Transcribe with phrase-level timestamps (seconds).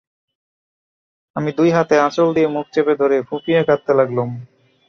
[1.35, 4.29] আমি দুই হাতে আঁচল দিয়ে মুখ চেপে ধরে ফুঁপিয়ে কাঁদতে লাগলুম।